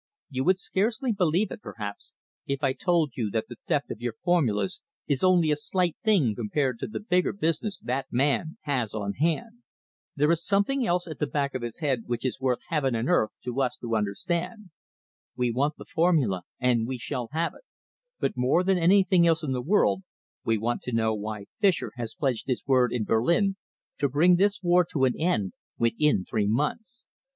[0.31, 2.11] You would scarcely believe it, perhaps,
[2.47, 6.33] if I told you that the theft of your formulas is only a slight thing
[6.33, 9.61] compared to the bigger business that man has on hand.
[10.15, 13.09] There is something else at the back of his head which is worth heaven and
[13.09, 14.71] earth to us to understand.
[15.35, 17.65] We want the formula and we shall have it,
[18.19, 20.01] but more than anything else in the world
[20.43, 23.55] we want to know why Fischer has pledged his word in Berlin
[23.99, 27.05] to bring this war to an end within three months.